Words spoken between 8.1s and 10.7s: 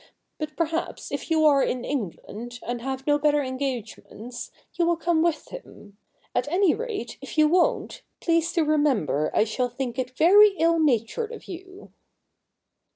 please to remember I shall think it very